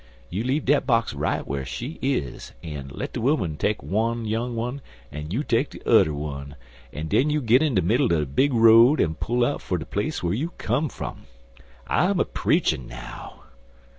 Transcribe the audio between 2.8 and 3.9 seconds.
let de 'oman take